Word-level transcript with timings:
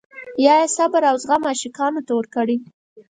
یا 0.45 0.53
یې 0.61 0.67
صبر 0.77 1.01
او 1.11 1.15
زغم 1.23 1.41
عاشقانو 1.49 2.05
ته 2.07 2.11
ورکړی. 2.17 2.57